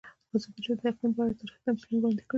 ازادي 0.35 0.59
راډیو 0.61 0.75
د 0.79 0.81
اقلیم 0.91 1.11
په 1.15 1.21
اړه 1.23 1.37
تاریخي 1.39 1.61
تمثیلونه 1.67 2.01
وړاندې 2.07 2.21
کړي. 2.23 2.29